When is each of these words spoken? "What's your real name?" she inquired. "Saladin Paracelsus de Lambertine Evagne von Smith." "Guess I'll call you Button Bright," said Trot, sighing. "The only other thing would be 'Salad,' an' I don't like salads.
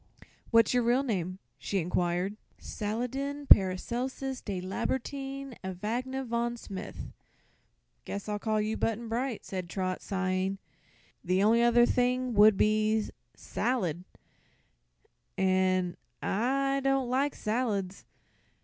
"What's 0.49 0.73
your 0.73 0.81
real 0.81 1.03
name?" 1.03 1.37
she 1.59 1.77
inquired. 1.77 2.35
"Saladin 2.57 3.45
Paracelsus 3.45 4.41
de 4.41 4.59
Lambertine 4.59 5.53
Evagne 5.63 6.23
von 6.25 6.57
Smith." 6.57 7.11
"Guess 8.05 8.27
I'll 8.27 8.39
call 8.39 8.59
you 8.59 8.75
Button 8.77 9.07
Bright," 9.07 9.45
said 9.45 9.69
Trot, 9.69 10.01
sighing. 10.01 10.57
"The 11.23 11.43
only 11.43 11.61
other 11.61 11.85
thing 11.85 12.33
would 12.33 12.57
be 12.57 13.09
'Salad,' 13.35 14.03
an' 15.37 15.95
I 16.19 16.81
don't 16.83 17.07
like 17.07 17.35
salads. 17.35 18.03